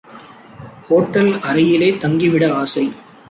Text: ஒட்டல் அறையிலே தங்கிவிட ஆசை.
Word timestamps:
ஒட்டல் 0.89 1.29
அறையிலே 1.41 1.89
தங்கிவிட 1.97 2.53
ஆசை. 2.53 2.85